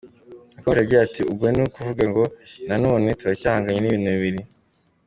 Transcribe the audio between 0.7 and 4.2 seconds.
agira ati ‘‘Ubwo ni ukuvuga ngo nanone turacyahanganye n’ibintu